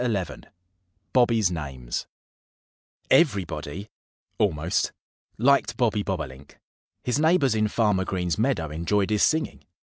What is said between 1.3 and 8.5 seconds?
NAMES EVERYBODY almost liked Bobby Bobolink. His neighbors in Farmer Green's